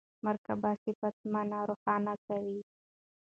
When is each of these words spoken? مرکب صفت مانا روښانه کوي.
مرکب 0.25 0.61
صفت 0.83 1.15
مانا 1.31 1.59
روښانه 1.69 2.13
کوي. 2.25 2.59